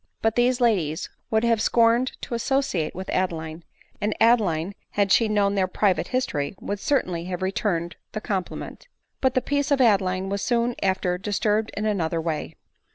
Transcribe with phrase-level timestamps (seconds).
[0.23, 3.65] But these ladies would have scorned to associate with ADELINE MOWBRAY.
[3.99, 4.17] 153 Adeline; and
[4.65, 7.25] Adeline, had she known their "private history, would certainly.
[7.25, 8.87] have returned the compliment.
[9.21, 12.55] But the peace of Adeline was soon after disturbed in another way.